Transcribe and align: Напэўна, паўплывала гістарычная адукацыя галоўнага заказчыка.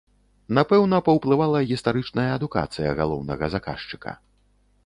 Напэўна, 0.57 0.99
паўплывала 1.09 1.61
гістарычная 1.73 2.27
адукацыя 2.39 2.97
галоўнага 3.01 3.45
заказчыка. 3.59 4.11